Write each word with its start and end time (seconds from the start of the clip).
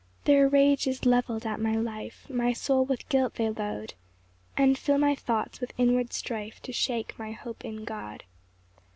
2 0.25 0.31
Their 0.31 0.49
rage 0.49 0.87
is 0.87 1.05
levell'd 1.05 1.45
at 1.45 1.59
my 1.59 1.75
life, 1.75 2.25
My 2.27 2.53
soul 2.53 2.83
with 2.83 3.07
guilt 3.07 3.35
they 3.35 3.51
load, 3.51 3.93
And 4.57 4.75
fill 4.75 4.97
my 4.97 5.13
thoughts 5.13 5.61
with 5.61 5.73
inward 5.77 6.11
strife 6.11 6.59
To 6.63 6.73
shake 6.73 7.13
my 7.19 7.33
hope 7.33 7.63
in 7.63 7.83
God. 7.85 8.23